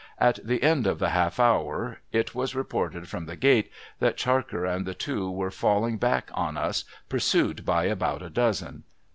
[0.17, 4.65] At the end of the half hour, it was reported from the gate that Charker
[4.65, 8.81] and the two were falling back on us, pursued by about a dozen.